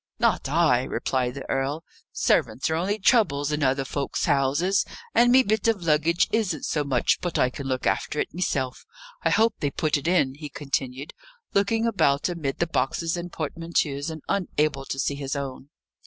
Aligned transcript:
"Not 0.17 0.49
I," 0.49 0.81
replied 0.81 1.35
the 1.35 1.47
earl. 1.47 1.83
"Servants 2.11 2.71
are 2.71 2.75
only 2.75 2.97
troubles 2.97 3.51
in 3.51 3.61
other 3.61 3.85
folk's 3.85 4.25
houses, 4.25 4.83
and 5.13 5.31
me 5.31 5.43
bit 5.43 5.67
of 5.67 5.83
luggage 5.83 6.27
isn't 6.31 6.63
so 6.65 6.83
much 6.83 7.19
but 7.21 7.37
I 7.37 7.51
can 7.51 7.67
look 7.67 7.85
after 7.85 8.19
it 8.19 8.33
meself. 8.33 8.83
I 9.23 9.29
hope 9.29 9.53
they 9.59 9.69
put 9.69 9.97
it 9.97 10.07
in," 10.07 10.33
he 10.33 10.49
continued, 10.49 11.13
looking 11.53 11.85
about 11.85 12.27
amid 12.29 12.57
the 12.57 12.65
boxes 12.65 13.15
and 13.15 13.31
portmanteaus, 13.31 14.09
and 14.09 14.23
unable 14.27 14.85
to 14.85 14.97
see 14.97 15.13
his 15.13 15.35
own. 15.35 15.69